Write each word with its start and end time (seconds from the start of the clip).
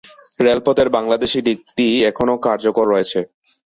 রেলপথের 0.39 0.87
বাংলাদেশী 0.97 1.39
দিকটি 1.47 1.87
এখনও 2.09 2.35
কার্যকর 2.45 2.85
রয়েছে। 2.87 3.19